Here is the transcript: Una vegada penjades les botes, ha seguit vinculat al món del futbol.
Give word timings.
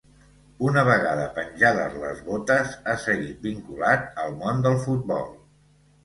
Una 0.67 0.83
vegada 0.85 1.25
penjades 1.33 1.97
les 2.03 2.23
botes, 2.29 2.71
ha 2.85 2.95
seguit 3.03 3.43
vinculat 3.49 4.07
al 4.23 4.33
món 4.39 4.65
del 4.69 4.79
futbol. 4.87 5.29